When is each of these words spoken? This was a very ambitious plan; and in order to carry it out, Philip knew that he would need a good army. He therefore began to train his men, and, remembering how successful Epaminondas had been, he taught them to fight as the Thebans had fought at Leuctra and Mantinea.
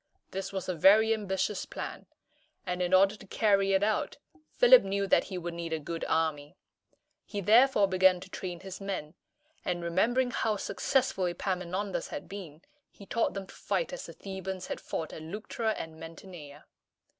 This 0.31 0.51
was 0.51 0.67
a 0.67 0.73
very 0.73 1.13
ambitious 1.13 1.67
plan; 1.67 2.07
and 2.65 2.81
in 2.81 2.91
order 2.91 3.15
to 3.15 3.27
carry 3.27 3.73
it 3.73 3.83
out, 3.83 4.17
Philip 4.55 4.81
knew 4.81 5.05
that 5.05 5.25
he 5.25 5.37
would 5.37 5.53
need 5.53 5.73
a 5.73 5.79
good 5.79 6.03
army. 6.05 6.57
He 7.23 7.39
therefore 7.39 7.87
began 7.87 8.19
to 8.21 8.29
train 8.31 8.61
his 8.61 8.81
men, 8.81 9.13
and, 9.63 9.83
remembering 9.83 10.31
how 10.31 10.55
successful 10.55 11.27
Epaminondas 11.27 12.07
had 12.07 12.27
been, 12.27 12.63
he 12.89 13.05
taught 13.05 13.35
them 13.35 13.45
to 13.45 13.53
fight 13.53 13.93
as 13.93 14.07
the 14.07 14.13
Thebans 14.13 14.65
had 14.69 14.81
fought 14.81 15.13
at 15.13 15.21
Leuctra 15.21 15.73
and 15.73 15.99
Mantinea. 15.99 16.65